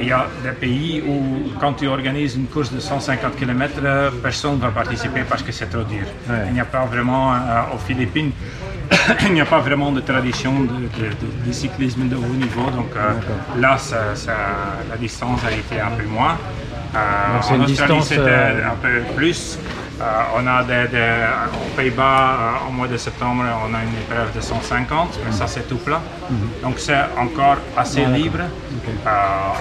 Il 0.01 0.07
y 0.09 0.13
a 0.13 0.27
des 0.43 0.53
pays 0.53 1.03
où, 1.07 1.51
quand 1.61 1.75
tu 1.75 1.87
organises 1.89 2.37
une 2.37 2.47
course 2.47 2.73
de 2.73 2.81
150 2.81 3.37
km, 3.37 4.13
personne 4.23 4.57
ne 4.57 4.61
va 4.63 4.69
participer 4.69 5.23
parce 5.29 5.43
que 5.43 5.53
c'est 5.53 5.67
trop 5.69 5.83
dur. 5.85 6.07
Ouais. 6.29 6.45
Il 6.49 6.53
n'y 6.55 6.61
a 6.61 6.65
pas 6.65 6.85
vraiment, 6.87 7.33
euh, 7.35 7.75
aux 7.75 7.79
Philippines, 7.79 8.31
il 9.27 9.35
n'y 9.35 9.41
a 9.41 9.45
pas 9.47 9.59
vraiment 9.61 9.91
de 9.93 10.01
tradition 10.01 10.53
de, 10.61 10.67
de- 10.67 11.15
de- 11.23 11.47
de 11.47 11.53
cyclisme 11.53 12.09
de 12.09 12.17
haut 12.17 12.37
niveau. 12.45 12.71
Donc 12.71 12.91
euh, 12.97 13.13
là, 13.61 13.77
ça- 13.79 14.15
ça- 14.15 14.33
la 14.91 14.97
distance 14.97 15.41
a 15.45 15.53
été 15.53 15.81
un 15.81 15.91
peu 15.91 16.05
moins. 16.07 16.37
Euh, 16.95 16.99
en 17.37 17.39
Australie, 17.41 17.67
distance, 17.67 18.09
c'était 18.09 18.21
euh, 18.23 18.71
un 18.73 18.77
peu 18.77 19.03
plus. 19.15 19.59
Euh, 20.01 20.05
on 20.39 20.47
a 20.47 20.63
des, 20.63 20.87
des- 20.93 21.27
aux 21.55 21.77
Pays-Bas, 21.77 22.05
euh, 22.05 22.69
au 22.69 22.73
mois 22.73 22.87
de 22.87 22.97
septembre, 22.97 23.43
on 23.69 23.75
a 23.75 23.79
une 23.83 23.97
épreuve 24.03 24.33
de 24.37 24.41
150, 24.41 25.19
mais 25.27 25.33
ça 25.33 25.47
c'est 25.49 25.67
tout 25.69 25.79
plat. 25.79 26.01
Mhm. 26.31 26.39
Donc 26.63 26.75
c'est 26.79 26.95
encore 27.19 27.57
assez 27.77 28.05
libre. 28.05 28.39
Euh, 28.41 29.11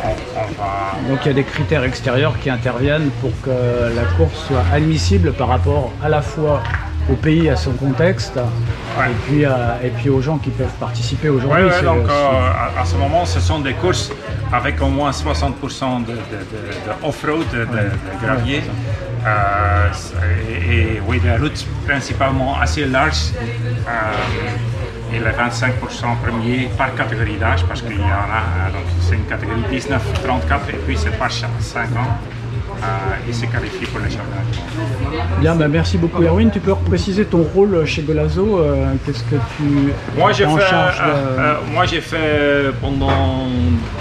on, 0.04 0.10
on 0.10 0.62
va 0.62 1.10
Donc 1.10 1.20
il 1.26 1.28
y 1.30 1.32
a 1.32 1.34
des 1.34 1.44
critères 1.44 1.84
extérieurs 1.84 2.38
qui 2.40 2.52
interviennent 2.52 3.10
pour 3.20 3.32
que 3.42 3.50
la 3.96 4.04
course 4.16 4.46
soit 4.48 4.64
admissible 4.72 5.34
par 5.34 5.48
rapport 5.48 5.92
à 6.04 6.10
la 6.10 6.22
fois 6.22 6.62
au 7.10 7.16
pays, 7.16 7.50
à 7.50 7.56
son 7.56 7.72
contexte, 7.72 8.36
Ouais. 8.36 9.06
et, 9.12 9.14
puis, 9.28 9.46
à- 9.46 9.78
et 9.84 9.90
puis 9.90 10.10
aux 10.10 10.22
gens 10.22 10.38
qui 10.38 10.50
peuvent 10.50 10.78
participer 10.80 11.30
aujourd'hui. 11.30 11.64
Oui, 11.66 11.84
donc 11.84 12.08
euh, 12.10 12.78
à, 12.78 12.82
à 12.82 12.86
ce 12.86 12.96
moment, 12.96 13.26
ce 13.26 13.40
sont 13.40 13.60
des 13.60 13.74
courses 13.74 14.12
avec 14.52 14.82
au 14.82 14.88
moins 14.90 15.12
60% 15.12 16.04
de, 16.06 16.12
de- 16.12 16.16
de- 16.16 16.16
de 16.16 17.08
off-road, 17.08 17.46
de 17.54 17.68
gravier. 18.26 18.62
Euh, 19.26 19.90
et, 20.70 21.02
oui, 21.08 21.20
des 21.20 21.36
routes 21.38 21.66
principalement 21.86 22.60
assez 22.60 22.86
larges. 22.86 23.32
euh, 23.88 25.14
et 25.14 25.20
les 25.20 25.32
25% 25.32 26.18
premiers 26.22 26.70
par 26.78 26.94
catégorie 26.96 27.38
d'âge, 27.38 27.64
parce 27.66 27.82
qu'il 27.82 27.98
y 27.98 28.04
en 28.04 28.08
a, 28.08 28.68
euh, 28.68 28.72
donc 28.74 28.84
c'est 29.00 29.16
une 29.16 29.26
catégorie 29.26 29.62
19-34 29.72 30.70
et 30.70 30.74
puis 30.86 30.98
c'est 30.98 31.18
par 31.18 31.32
5 31.32 31.46
ans. 31.96 32.18
Euh, 32.84 33.30
et 33.30 33.34
c'est 33.34 33.48
qualifié 33.48 33.88
pour 33.88 34.00
les 34.00 34.10
championnats. 34.10 35.40
Bien, 35.42 35.56
bah, 35.56 35.68
merci 35.68 35.98
beaucoup 35.98 36.22
Erwin. 36.24 36.50
Tu 36.52 36.60
peux 36.60 36.74
repréciser 36.74 37.26
ton 37.26 37.42
rôle 37.44 37.86
chez 37.86 38.02
Golazo 38.04 38.60
euh, 38.60 38.94
Qu'est-ce 39.06 39.24
que 39.24 39.36
tu 39.56 39.64
Moi 40.18 40.32
j'ai 40.32 40.46
en 40.46 40.56
fait, 40.58 40.66
charge 40.66 40.98
de- 41.00 41.04
euh, 41.04 41.40
euh, 41.40 41.56
moi 41.74 41.86
j'ai 41.86 42.02
fait 42.02 42.72
pendant 42.82 43.48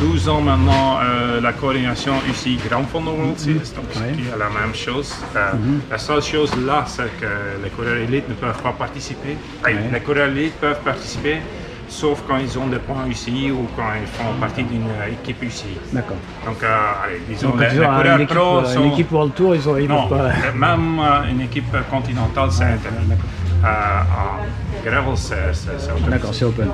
12 0.01 0.29
ans 0.29 0.41
maintenant 0.41 0.99
euh, 1.03 1.41
la 1.41 1.53
coordination 1.53 2.13
UCI 2.31 2.59
Grand 2.69 2.85
Fondo 2.85 3.13
World 3.13 3.39
Series, 3.39 3.73
donc 3.75 3.87
Ouais. 3.97 4.13
c'est 4.15 4.39
la 4.39 4.51
même 4.61 4.75
chose. 4.75 5.15
Euh, 5.35 5.51
La 5.91 5.99
seule 5.99 6.23
chose 6.23 6.51
là, 6.67 6.85
c'est 6.87 7.05
que 7.21 7.63
les 7.63 7.71
coureurs 7.71 7.97
élites 7.97 8.29
ne 8.29 8.35
peuvent 8.35 8.61
pas 8.63 8.73
participer. 8.73 9.37
Ouais. 9.65 9.75
Les 9.93 10.01
coureurs 10.01 10.29
élites 10.29 10.55
peuvent 10.61 10.81
participer, 10.85 11.37
sauf 11.89 12.23
quand 12.27 12.37
ils 12.39 12.59
ont 12.59 12.67
des 12.67 12.79
points 12.79 13.07
UCI 13.09 13.51
ou 13.51 13.67
quand 13.77 13.89
ils 14.01 14.07
font 14.07 14.33
partie 14.41 14.63
d'une 14.65 14.83
euh, 14.89 15.13
équipe 15.13 15.43
UCI. 15.43 15.79
D'accord. 15.93 16.17
Donc, 16.45 16.63
euh, 16.63 16.77
allez, 17.05 17.21
disons, 17.29 17.51
Donc, 17.51 17.61
les, 17.61 17.69
disons, 17.69 17.81
les 17.83 17.87
une, 17.87 17.93
coureurs 17.97 18.21
équipe, 18.21 18.37
pro 18.37 18.59
euh, 18.59 18.65
sont... 18.65 18.85
une 18.85 18.93
équipe 18.93 19.13
World 19.13 19.35
Tour, 19.35 19.55
ils 19.55 19.69
ont 19.69 19.77
ils 19.79 19.89
Non, 19.89 20.09
pas. 20.09 20.15
euh, 20.17 20.31
même 20.55 20.99
euh, 21.01 21.31
une 21.31 21.41
équipe 21.43 21.77
continentale, 21.91 22.51
c'est 22.51 22.65
interdit. 22.65 23.13
Euh, 23.65 23.67
en 23.67 24.85
gravel, 24.89 25.17
c'est 25.17 25.35
autorisé. 25.91 26.11
D'accord, 26.11 26.35
c'est 26.35 26.45
open. 26.45 26.69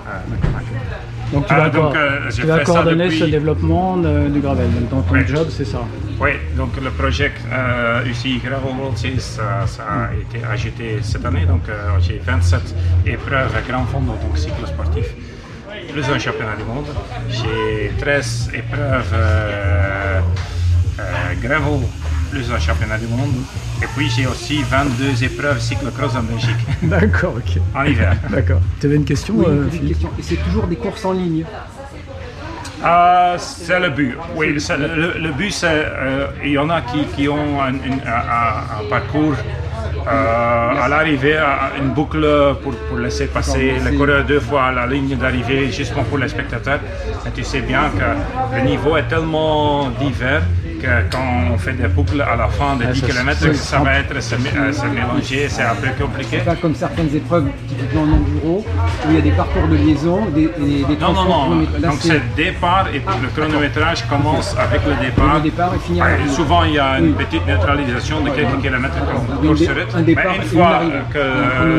Euh, 1.32 1.36
Donc 1.36 1.46
tu 1.46 1.54
Ah, 1.54 1.60
vas, 1.60 1.70
donc, 1.70 1.96
euh, 1.96 2.30
tu 2.30 2.42
coordonner 2.64 3.04
depuis- 3.06 3.18
ce 3.20 3.24
développement 3.24 3.96
de- 3.96 4.28
du 4.28 4.40
gravel. 4.40 4.66
Donc 4.70 4.88
dans 4.90 5.02
ton 5.02 5.26
job, 5.26 5.46
c'est 5.50 5.64
ça. 5.64 5.80
Oui, 6.20 6.30
donc 6.56 6.70
le 6.82 6.90
projet 6.90 7.32
euh, 7.50 8.04
UCI 8.04 8.38
Gravel 8.38 8.74
World 8.78 8.96
ça, 9.18 9.66
ça 9.66 9.82
a 9.82 10.10
été 10.14 10.44
ajouté 10.46 10.98
cette 11.02 11.24
année. 11.24 11.46
Donc 11.46 11.62
euh, 11.68 11.72
j'ai 12.00 12.20
27 12.24 12.74
épreuves 13.06 13.52
à 13.56 13.60
grand 13.68 13.84
fond, 13.86 14.00
donc 14.00 14.18
cyclosportif, 14.36 15.06
plus 15.92 16.04
un 16.10 16.18
championnat 16.18 16.56
du 16.56 16.64
monde. 16.64 16.86
J'ai 17.30 17.90
13 17.98 18.50
épreuves 18.54 19.12
euh, 19.14 20.20
euh, 21.00 21.02
gravel, 21.42 21.80
plus 22.32 22.50
un 22.50 22.58
championnat 22.58 22.98
du 22.98 23.06
monde. 23.08 23.34
Et 23.82 23.86
puis 23.94 24.08
j'ai 24.08 24.26
aussi 24.26 24.62
22 24.62 25.22
épreuves 25.24 25.60
cyclocross 25.60 26.14
en 26.16 26.22
Belgique, 26.22 26.62
D'accord, 26.82 27.34
ok. 27.36 27.60
en 27.74 27.84
hiver. 27.84 28.14
D'accord. 28.30 28.60
Tu 28.80 28.86
avais 28.86 28.96
une 28.96 29.04
question, 29.04 29.34
Oui, 29.36 29.44
euh, 29.48 29.68
une 29.80 29.88
question. 29.88 30.08
Et 30.18 30.22
c'est 30.22 30.36
toujours 30.46 30.66
des 30.66 30.76
courses 30.76 31.04
en 31.04 31.12
ligne 31.12 31.44
Ah, 32.82 33.34
c'est 33.38 33.78
le 33.78 33.90
but. 33.90 34.16
Oui, 34.36 34.46
le, 34.48 34.86
le- 35.02 35.18
le 35.26 35.30
but, 35.32 35.52
c'est 35.52 35.66
euh, 35.68 36.26
il 36.44 36.52
y 36.52 36.58
en 36.58 36.70
a 36.70 36.80
qui, 36.80 37.04
qui 37.14 37.28
ont 37.28 37.62
un, 37.62 37.74
une- 37.74 38.02
un- 38.16 38.26
un- 38.40 38.64
un 38.80 38.84
parcours 38.88 39.34
euh, 40.08 40.84
à 40.84 40.88
l'arrivée, 40.88 41.38
une 41.80 41.90
boucle 41.90 42.26
pour, 42.62 42.74
pour 42.88 42.98
laisser 42.98 43.26
passer 43.26 43.74
les 43.84 43.96
coureurs 43.96 44.24
deux 44.24 44.40
fois 44.40 44.64
à 44.70 44.72
la 44.72 44.86
ligne 44.86 45.14
d'arrivée, 45.16 45.70
justement 45.70 46.02
pour 46.04 46.18
les 46.18 46.28
spectateurs. 46.28 46.80
Mais 47.24 47.30
tu 47.30 47.44
sais 47.44 47.60
bien 47.60 47.82
que 47.98 48.56
le 48.56 48.62
niveau 48.72 48.96
est 48.96 49.06
tellement 49.14 49.90
divers 50.00 50.42
que 50.82 50.92
quand 51.12 51.28
on 51.54 51.58
fait 51.58 51.72
des 51.82 51.88
boucles 51.96 52.20
à 52.32 52.36
la 52.36 52.48
fin 52.48 52.76
de 52.76 52.84
Ah, 52.88 52.92
10 52.92 53.00
ça, 53.00 53.06
km, 53.06 53.36
c'est- 53.40 53.54
ça 53.54 53.78
va 53.78 53.92
être 54.00 54.20
se, 54.28 54.34
euh, 54.34 54.72
se 54.80 54.86
mélanger, 54.86 55.48
c'est 55.48 55.62
un 55.62 55.76
peu 55.82 55.90
compliqué. 56.02 56.38
Pas 56.38 56.56
comme 56.56 56.74
certaines 56.74 57.14
épreuves, 57.14 57.46
typiquement 57.68 58.02
en 58.02 58.12
enduro, 58.18 58.64
où 58.66 59.08
il 59.10 59.14
y 59.14 59.18
a 59.18 59.20
des 59.22 59.30
parcours 59.42 59.66
de 59.68 59.76
liaison, 59.76 60.18
des, 60.36 60.48
des, 60.58 60.84
des 60.90 60.96
Non, 61.00 61.12
non, 61.12 61.24
non. 61.24 61.56
Donc 61.86 61.98
c'est 62.00 62.08
c'est 62.12 62.34
départ 62.36 62.86
et 62.94 63.00
le 63.24 63.28
chronométrage 63.36 64.00
commence 64.08 64.48
avec 64.66 64.80
le 64.90 64.94
départ. 65.06 65.34
le 65.36 65.40
départ 65.50 65.72
et 65.74 65.94
l'arrivée. 65.98 66.28
souvent, 66.30 66.64
il 66.64 66.74
y 66.74 66.78
a 66.78 66.98
une 66.98 67.14
petite 67.14 67.46
neutralisation 67.46 68.20
de 68.20 68.30
quelques 68.30 68.60
kilomètres 68.60 68.98
course 69.06 69.60
route. 69.76 69.94
Mais 70.06 70.16
une 70.38 70.42
fois 70.54 70.80
que 71.14 71.24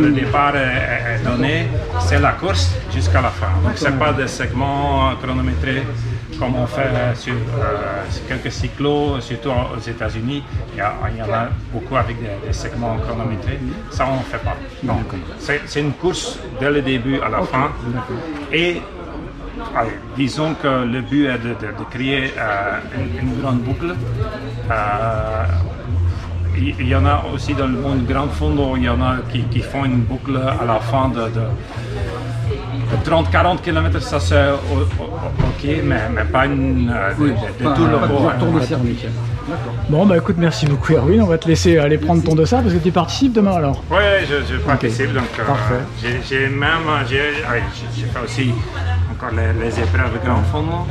le 0.06 0.12
départ 0.12 0.54
est 0.56 1.24
donné, 1.30 1.68
c'est 2.00 2.20
la 2.20 2.32
course 2.32 2.66
jusqu'à 2.96 3.22
la 3.22 3.30
fin. 3.40 3.52
Donc, 3.64 3.74
c'est 3.76 3.98
pas 3.98 4.14
des 4.14 4.28
segments 4.28 5.12
chronométrés 5.22 5.84
comme 6.40 6.56
on 6.56 6.66
fait 6.68 6.90
sur, 7.16 7.34
euh, 7.34 8.04
sur 8.10 8.28
quelques 8.28 8.52
cyclos, 8.52 9.20
surtout 9.22 9.50
aux 9.50 9.80
États-Unis. 9.80 10.44
Il 10.74 10.78
y, 10.78 10.82
a- 10.82 10.94
il 11.12 11.18
y 11.18 11.22
en 11.22 11.34
a 11.34 11.48
beaucoup 11.72 11.96
avec 11.96 12.18
des, 12.22 12.48
des 12.48 12.54
segments 12.54 12.98
chronométrés. 12.98 13.60
Ça, 13.92 14.08
on 14.12 14.18
ne 14.18 14.24
fait 14.24 14.38
pas. 14.44 14.56
Non. 14.84 14.98
C'est 15.40 15.80
une 15.80 15.94
course 15.94 16.40
dès 16.60 16.70
le 16.72 16.82
début 16.82 17.20
à 17.22 17.30
la 17.30 17.42
fin. 17.44 17.72
Et 18.52 18.82
Allez, 19.76 19.92
disons 20.18 20.56
que 20.62 20.68
le 20.84 21.02
but 21.02 21.28
est 21.28 21.38
de, 21.38 21.50
de- 21.50 21.74
de 21.80 21.84
créer 21.90 22.34
euh, 22.38 22.80
une, 22.98 23.28
une 23.30 23.40
grande 23.42 23.60
boucle. 23.60 23.94
Euh, 24.72 25.46
il 26.58 26.88
y, 26.88 26.96
en 26.96 27.06
a 27.06 27.24
aussi 27.34 27.54
dans 27.54 27.68
le 27.68 27.78
monde 27.80 28.06
grand 28.06 28.28
fond, 28.28 28.76
il 28.76 28.84
y 28.84 28.90
en 28.90 29.02
a 29.02 29.18
qui, 29.32 29.42
qui 29.46 29.60
font 29.62 29.86
une 29.86 30.02
boucle 30.02 30.38
à 30.38 30.64
la 30.66 30.80
fin 30.80 31.10
de 31.10 31.22
30-40 32.98 33.62
km, 33.62 34.02
ça 34.02 34.20
c'est 34.20 34.52
ok, 34.52 35.70
mais, 35.84 35.96
mais 36.14 36.24
pas 36.26 36.46
une, 36.46 36.90
euh, 36.94 37.14
de, 37.14 37.24
de- 37.28 37.30
de 37.60 37.64
Pas- 37.64 37.74
tout 37.76 37.86
le 38.54 38.62
hein. 38.62 38.66
circuit. 38.66 38.98
Bon, 39.90 40.06
bah 40.06 40.18
écoute, 40.18 40.36
merci 40.38 40.66
beaucoup 40.66 40.94
Erwin. 40.94 41.22
On 41.22 41.26
va 41.28 41.38
te 41.38 41.48
laisser 41.48 41.78
aller 41.78 41.98
prendre 41.98 42.24
ton 42.24 42.34
dossard 42.34 42.62
parce 42.62 42.74
que 42.74 42.80
tu 42.80 42.92
participes 42.92 43.34
demain 43.34 43.54
alors. 43.56 43.84
Oui, 43.92 43.98
je, 44.30 44.54
je 44.54 44.58
participe, 44.60 45.14
donc 45.14 45.26
euh, 45.38 45.44
Parfait. 45.46 45.74
j'ai- 46.02 46.48
même 46.48 46.88
j'ai 47.10 47.18
ouais, 47.18 47.62
j'ai- 47.76 48.02
j'ai 48.02 48.08
fait 48.08 48.20
aussi 48.24 48.54
encore 49.12 49.32
les, 49.38 49.52
les 49.66 49.80
épreuves 49.80 50.18
grand 50.24 50.42
fond 50.44 50.86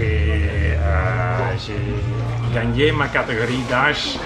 et 0.00 0.74
euh, 0.80 1.36
j'ai 1.66 2.54
gagné 2.54 2.92
ma 2.92 3.08
catégorie 3.08 3.62
d'âge. 3.68 4.16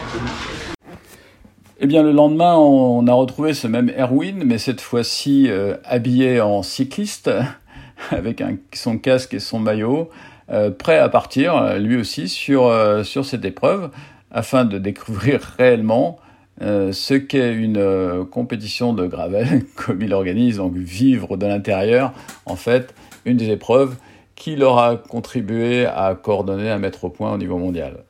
Eh 1.84 1.88
bien, 1.88 2.04
le 2.04 2.12
lendemain, 2.12 2.54
on 2.54 3.04
a 3.08 3.12
retrouvé 3.12 3.54
ce 3.54 3.66
même 3.66 3.90
Erwin, 3.98 4.44
mais 4.44 4.58
cette 4.58 4.80
fois-ci 4.80 5.50
euh, 5.50 5.74
habillé 5.84 6.40
en 6.40 6.62
cycliste, 6.62 7.28
avec 8.12 8.40
son 8.72 8.98
casque 8.98 9.34
et 9.34 9.40
son 9.40 9.58
maillot, 9.58 10.08
euh, 10.52 10.70
prêt 10.70 10.98
à 10.98 11.08
partir, 11.08 11.80
lui 11.80 11.96
aussi, 11.96 12.28
sur, 12.28 12.68
euh, 12.68 13.02
sur 13.02 13.24
cette 13.24 13.44
épreuve, 13.44 13.90
afin 14.30 14.64
de 14.64 14.78
découvrir 14.78 15.40
réellement 15.58 16.18
ce 16.60 17.14
qu'est 17.14 17.52
une 17.52 18.24
compétition 18.30 18.92
de 18.92 19.08
gravel, 19.08 19.64
comme 19.74 20.02
il 20.02 20.14
organise, 20.14 20.58
donc 20.58 20.74
vivre 20.74 21.36
de 21.36 21.46
l'intérieur, 21.46 22.12
en 22.46 22.54
fait, 22.54 22.94
une 23.24 23.36
des 23.36 23.50
épreuves 23.50 23.96
qui 24.36 24.54
leur 24.54 24.78
a 24.78 24.94
contribué 24.94 25.86
à 25.86 26.14
coordonner, 26.14 26.70
à 26.70 26.78
mettre 26.78 27.02
au 27.02 27.10
point 27.10 27.32
au 27.32 27.38
niveau 27.38 27.58
mondial. 27.58 28.04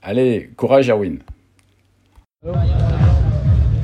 Allez, 0.00 0.50
courage 0.56 0.88
Erwin 0.88 1.18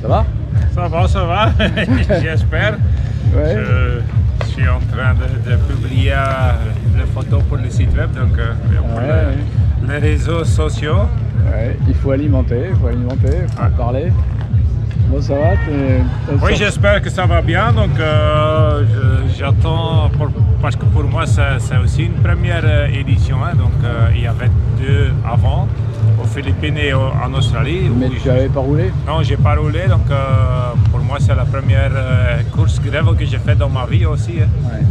Ça 0.01 0.07
va? 0.07 0.25
Ça 0.73 0.87
va, 0.87 1.07
ça 1.07 1.23
va, 1.25 1.49
j'espère. 2.21 2.75
Ouais. 3.35 3.55
Je 4.41 4.45
suis 4.47 4.67
en 4.67 4.79
train 4.91 5.13
de, 5.13 5.51
de 5.51 5.55
publier 5.57 6.13
euh, 6.13 6.17
les 6.97 7.05
photos 7.13 7.41
pour 7.43 7.57
le 7.57 7.69
site 7.69 7.95
web, 7.97 8.11
donc 8.13 8.37
euh, 8.37 8.53
pour 8.77 8.97
Ouais, 8.97 9.03
le- 9.81 9.93
les 9.93 9.99
réseaux 9.99 10.43
sociaux. 10.43 11.07
Il 11.87 11.95
faut 11.95 12.11
alimenter, 12.11 12.67
il 12.69 12.75
faut 12.75 12.87
alimenter, 12.87 13.37
il 13.43 13.47
faut 13.47 13.69
parler. 13.77 14.11
Bon, 15.09 15.21
ça 15.21 15.33
va 15.35 15.49
Oui, 16.43 16.55
j'espère 16.55 17.01
que 17.01 17.09
ça 17.09 17.25
va 17.25 17.41
bien. 17.41 17.71
Donc, 17.71 17.97
euh, 17.99 18.83
j'attends 19.37 20.11
parce 20.61 20.75
que 20.75 20.85
pour 20.85 21.03
moi, 21.05 21.23
c'est 21.25 21.77
aussi 21.83 22.03
une 22.05 22.13
première 22.21 22.63
euh, 22.65 22.87
édition. 22.87 23.37
hein. 23.43 23.55
donc, 23.55 23.71
euh, 23.83 24.09
il 24.15 24.21
y 24.23 24.27
avait 24.27 24.49
deux 24.79 25.11
avant, 25.25 25.67
aux 26.21 26.25
Philippines 26.27 26.77
et 26.77 26.93
au- 26.93 27.11
en 27.25 27.33
Australie. 27.33 27.89
Mais 27.99 28.09
tu 28.09 28.19
je- 28.23 28.29
avais 28.29 28.47
pas 28.49 28.59
roulé 28.61 28.91
Non, 29.07 29.21
j'ai 29.23 29.37
pas 29.37 29.55
roulé. 29.55 29.87
Donc, 29.87 30.09
euh, 30.09 30.15
pour 30.91 30.99
moi, 31.01 31.17
c'est 31.19 31.35
la 31.35 31.45
première 31.45 31.91
euh, 31.95 32.41
course 32.55 32.79
grève 32.81 33.05
que 33.17 33.25
j'ai 33.25 33.37
fait 33.39 33.55
dans 33.55 33.69
ma 33.69 33.85
vie 33.85 34.05
aussi. 34.05 34.33
hein. 34.41 34.47
Ouais. 34.69 34.83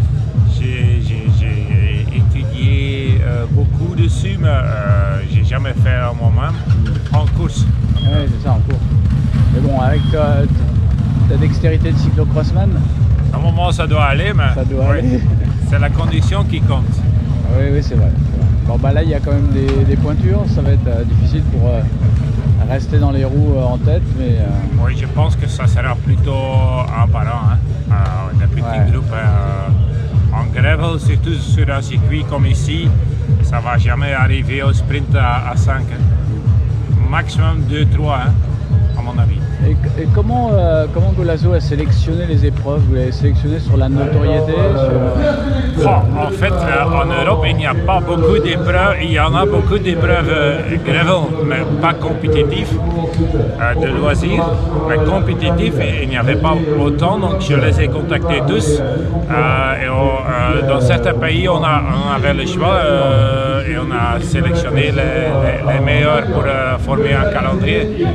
J'ai 0.58 2.06
étudié 2.16 3.20
euh, 3.26 3.44
beaucoup 3.50 3.94
dessus, 3.94 4.36
mais 4.40 4.48
j'ai 5.32 5.44
jamais 5.44 5.74
fait 5.84 5.98
moi-même 6.18 6.54
en 7.12 7.26
course. 7.38 7.64
Ouais, 8.02 8.26
c'est 8.28 8.44
ça, 8.44 8.52
en 8.52 8.60
cours. 8.60 8.78
Mais 9.54 9.60
bon, 9.60 9.78
avec 9.80 10.00
ta, 10.10 10.42
ta 11.28 11.36
dextérité 11.36 11.92
de 11.92 11.96
cyclocrossman, 11.98 12.70
À 13.32 13.36
un 13.36 13.40
moment, 13.40 13.70
ça 13.72 13.86
doit 13.86 14.04
aller, 14.04 14.32
mais 14.34 14.54
Ça 14.54 14.64
doit 14.64 14.84
oui, 14.92 14.98
aller. 14.98 15.20
c'est 15.68 15.78
la 15.78 15.90
condition 15.90 16.44
qui 16.44 16.60
compte. 16.60 16.84
oui, 17.58 17.64
oui, 17.72 17.80
c'est 17.82 17.94
vrai. 17.96 18.10
Bon, 18.66 18.76
bah 18.78 18.92
là, 18.92 19.02
il 19.02 19.08
y 19.10 19.14
a 19.14 19.20
quand 19.20 19.32
même 19.32 19.48
des, 19.52 19.84
des 19.84 19.96
pointures. 19.96 20.44
Ça 20.54 20.60
va 20.62 20.70
être 20.72 20.86
euh, 20.88 21.04
difficile 21.04 21.42
pour 21.52 21.68
euh, 21.68 21.80
rester 22.68 22.98
dans 22.98 23.12
les 23.12 23.24
roues 23.24 23.54
euh, 23.56 23.62
en 23.62 23.78
tête, 23.78 24.02
mais 24.18 24.38
Oui, 24.84 24.96
je 25.00 25.06
pense 25.06 25.36
que 25.36 25.46
ça 25.46 25.66
sera 25.66 25.94
plutôt 25.94 26.32
un 26.34 27.06
par 27.08 27.22
un, 27.22 27.58
hein. 27.92 28.30
Des 28.38 28.46
petits 28.46 28.62
Ouais. 28.62 28.90
groupes. 28.90 29.04
euh, 29.12 30.34
en 30.34 30.44
gravel, 30.52 30.98
surtout 31.00 31.34
sur 31.34 31.70
un 31.72 31.80
circuit 31.80 32.24
comme 32.28 32.46
ici, 32.46 32.88
ça 33.42 33.60
va 33.60 33.78
jamais 33.78 34.12
arriver 34.12 34.62
au 34.62 34.72
sprint 34.72 35.14
à, 35.14 35.52
5. 35.56 35.82
Maximum 37.08 37.60
2-3, 37.70 37.84
hein, 38.26 38.32
à 38.98 39.02
mon 39.02 39.16
avis. 39.18 39.38
Et, 39.66 40.02
et 40.02 40.06
comment, 40.14 40.50
euh, 40.52 40.86
comment 40.94 41.12
Golazo 41.12 41.52
a 41.52 41.60
sélectionné 41.60 42.26
les 42.26 42.46
épreuves? 42.46 42.82
Vous 42.88 42.94
l'avez 42.94 43.10
sélectionné 43.12 43.58
sur 43.58 43.76
la 43.76 43.88
notoriété 43.88 44.52
sur... 44.52 45.82
Bon, 45.84 45.90
en 46.26 46.30
fait, 46.30 46.52
euh, 46.52 46.84
en 47.02 47.04
Europe, 47.06 47.44
il 47.48 47.56
n'y 47.56 47.66
a 47.66 47.74
pas 47.74 48.00
beaucoup 48.00 48.38
d'épreuves. 48.38 48.96
Il 49.02 49.10
y 49.12 49.18
en 49.20 49.34
a 49.34 49.44
beaucoup 49.44 49.78
d'épreuves 49.78 50.30
euh, 50.30 50.60
gravel, 50.86 51.22
mais 51.44 51.56
pas 51.82 51.94
compétitifs, 51.94 52.72
euh, 53.60 53.74
de 53.80 53.88
loisirs. 53.98 54.44
Mais 54.88 54.98
compétitifs, 55.04 55.74
il 56.02 56.08
n'y 56.10 56.16
avait 56.16 56.36
pas 56.36 56.54
autant, 56.80 57.18
donc 57.18 57.40
je 57.40 57.56
les 57.56 57.80
ai 57.82 57.88
contactés 57.88 58.42
tous. 58.46 58.80
Euh, 58.80 59.84
et 59.84 59.88
on- 59.88 60.68
dans 60.68 60.80
certains 60.80 61.14
pays, 61.14 61.48
on, 61.48 61.62
a, 61.62 61.82
on 61.82 62.14
avait 62.14 62.34
le 62.34 62.46
choix 62.46 62.78
et 63.68 63.76
on 63.76 63.90
a 63.92 64.20
sélectionné 64.20 64.82
les, 64.82 64.92
les- 64.92 65.72
les 65.74 65.80
meilleurs 65.84 66.22
pour 66.32 66.44
former 66.80 67.12
un 67.14 67.30
calendrier. 67.32 68.06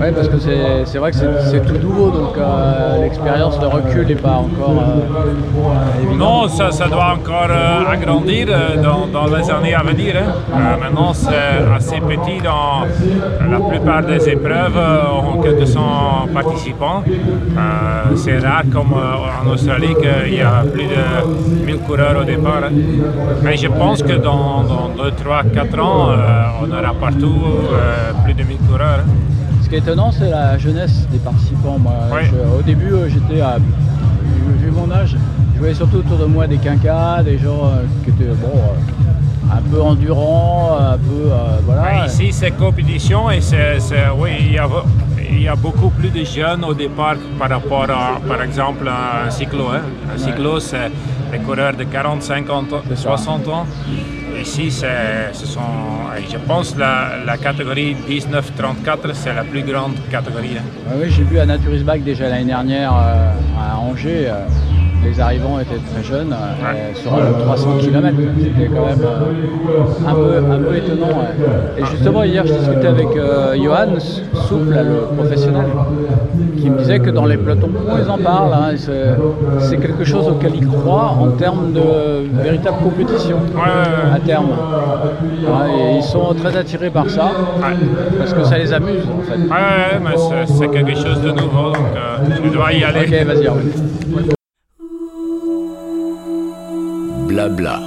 Ouais, 0.00 0.12
parce 0.12 0.28
que 0.28 0.38
c'est 0.38 0.98
vrai 0.98 1.10
que 1.10 1.16
c'est 1.16 1.64
tout 1.64 1.78
nouveau, 1.78 2.10
donc 2.10 2.36
euh, 2.36 3.00
l'expérience, 3.02 3.58
le 3.60 3.66
recul 3.68 4.06
n'est 4.06 4.14
pas 4.14 4.32
encore 4.44 4.82
euh. 4.82 6.16
Non, 6.16 6.48
ça, 6.48 6.70
ça 6.70 6.86
doit 6.88 7.14
encore 7.14 7.48
euh, 7.50 7.90
agrandir 7.92 8.48
dans, 8.82 9.26
les 9.26 9.50
années 9.50 9.74
à 9.74 9.82
venir. 9.82 10.14
hein. 10.16 10.76
Maintenant, 10.80 11.12
c'est 11.14 11.64
assez 11.74 12.00
petit 12.00 12.40
dans 12.42 12.84
la 13.50 13.58
plupart 13.60 14.02
des 14.02 14.28
épreuves, 14.28 14.78
ont 15.34 15.40
quelques 15.40 15.66
cent 15.66 16.26
participants. 16.32 17.02
C'est 18.16 18.38
rare 18.38 18.62
comme 18.72 18.92
en 18.94 19.50
Australie 19.50 19.94
qu'il 20.00 20.34
y 20.34 20.40
a 20.40 20.62
plus 20.72 20.84
de 20.84 21.64
1000 21.66 21.78
coureurs 21.78 22.16
au 22.20 22.24
départ. 22.24 22.62
hein. 22.64 22.72
Mais 23.42 23.56
je 23.56 23.68
pense 23.68 24.02
que 24.02 24.12
dans, 24.12 24.62
dans 24.62 24.88
2, 25.02 25.10
3, 25.12 25.42
4 25.54 25.78
ans, 25.80 26.08
on 26.62 26.70
aura 26.70 26.92
partout 26.94 27.34
plus 28.24 28.34
de 28.34 28.42
1000 28.46 28.58
coureurs. 28.68 29.00
hein. 29.00 29.10
Ce 29.62 29.68
qui 29.68 29.74
est 29.74 29.78
étonnant, 29.78 30.12
c'est 30.12 30.30
la 30.30 30.56
jeunesse 30.58 31.06
des 31.10 31.18
participants. 31.18 31.78
Moi, 31.78 31.92
je- 32.22 32.58
au 32.58 32.62
début, 32.62 32.92
euh, 32.92 33.08
j'étais 33.08 33.40
à. 33.40 33.56
Vu 34.58 34.70
mon 34.70 34.90
âge, 34.92 35.16
je 35.54 35.58
voyais 35.58 35.74
surtout 35.74 35.98
autour 35.98 36.18
de 36.18 36.24
moi 36.26 36.46
des 36.46 36.58
quinquas, 36.58 37.22
des 37.22 37.38
gens 37.38 37.64
euh, 37.66 37.82
qui 38.04 38.10
étaient 38.10 38.30
bon, 38.34 38.56
euh, 38.56 39.52
un 39.56 39.62
peu 39.70 39.80
endurants, 39.82 40.76
un 40.78 40.98
peu. 40.98 41.30
euh, 41.32 41.58
voilà. 41.64 42.06
Ici, 42.06 42.28
c'est 42.32 42.52
compétition 42.52 43.30
et 43.30 43.40
c'est, 43.40 43.78
oui, 44.18 44.30
il 44.40 44.52
y, 44.52 44.58
a, 44.58 44.68
il 45.30 45.42
y 45.42 45.48
a 45.48 45.56
beaucoup 45.56 45.90
plus 45.90 46.10
de 46.10 46.24
jeunes 46.24 46.64
au 46.64 46.74
départ 46.74 47.16
par 47.38 47.48
rapport 47.50 47.84
à, 47.90 48.20
par 48.26 48.42
exemple, 48.42 48.88
à 48.88 49.26
un 49.26 49.30
cyclo. 49.30 49.66
hein. 49.74 49.80
Un 50.14 50.18
cyclo, 50.18 50.60
c'est 50.60 50.90
des 51.32 51.38
coureurs 51.38 51.74
de 51.74 51.84
40, 51.84 52.22
50, 52.22 52.72
ans, 52.72 52.82
C'est 52.88 52.96
ça. 52.96 53.02
60 53.16 53.48
ans. 53.48 53.66
Ici, 54.46 54.70
ce 54.70 55.44
sont, 55.46 55.60
je 56.30 56.38
pense, 56.46 56.76
la, 56.76 57.16
la 57.26 57.36
catégorie 57.36 57.96
19-34, 58.08 59.12
c'est 59.12 59.34
la 59.34 59.42
plus 59.42 59.62
grande 59.62 59.96
catégorie. 60.08 60.56
hein. 60.56 60.92
Oui, 60.96 61.10
j'ai 61.10 61.24
vu 61.24 61.38
à 61.40 61.44
Naturisbach 61.46 61.98
déjà 62.00 62.28
l'année 62.28 62.44
dernière 62.44 62.92
euh, 62.94 63.32
à 63.58 63.76
Angers. 63.76 64.30
Les 65.04 65.20
arrivants 65.20 65.58
étaient 65.60 65.80
très 65.92 66.02
jeunes, 66.02 66.32
euh, 66.32 66.64
Ouais. 66.72 66.94
sur 66.94 67.14
un 67.14 67.32
300 67.44 67.78
km. 67.80 68.16
C'était 68.38 68.66
quand 68.68 68.86
même 68.86 69.02
euh, 69.02 70.08
un, 70.08 70.14
peu, 70.14 70.52
un 70.52 70.58
peu 70.58 70.76
étonnant. 70.76 71.22
Et 71.78 71.84
justement, 71.86 72.22
hier, 72.24 72.44
je 72.46 72.52
discutais 72.54 72.86
avec 72.88 73.08
euh, 73.16 73.54
Johan 73.56 73.98
Souple, 74.48 74.74
le 74.74 75.16
professionnel, 75.16 75.66
qui 76.58 76.70
me 76.70 76.78
disait 76.78 76.98
que 76.98 77.10
dans 77.10 77.26
les 77.26 77.36
pelotons 77.36 77.70
ils 78.02 78.10
en 78.10 78.18
parlent. 78.18 78.52
hein, 78.52 78.74
c'est, 79.60 79.76
quelque 79.78 80.04
chose 80.04 80.26
auquel 80.28 80.52
ils 80.56 80.66
croient 80.66 81.14
en 81.20 81.28
termes 81.32 81.72
de 81.72 82.26
véritable 82.42 82.78
compétition 82.82 83.36
Ouais, 83.54 84.14
à 84.14 84.18
terme. 84.20 84.48
Et 85.68 85.96
ils 85.98 86.02
sont 86.02 86.34
très 86.34 86.56
attirés 86.56 86.90
par 86.90 87.08
ça, 87.10 87.24
Ouais. 87.58 87.76
parce 88.18 88.32
que 88.32 88.44
ça 88.44 88.58
les 88.58 88.72
amuse 88.72 89.02
en 89.06 89.22
fait. 89.22 89.38
Ouais, 89.38 90.00
mais 90.02 90.44
c'est, 90.46 90.68
quelque 90.68 90.94
chose 90.94 91.20
de 91.22 91.30
nouveau, 91.30 91.68
donc 91.72 91.76
euh, 91.96 92.34
je 92.44 92.50
dois 92.50 92.72
y 92.72 92.82
aller. 92.84 93.00
Ok, 93.06 93.26
vas-y. 93.26 94.36
Blabla, 97.36 97.82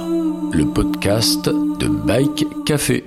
le 0.52 0.64
podcast 0.64 1.50
de 1.80 1.88
Bike 1.88 2.46
Café. 2.64 3.04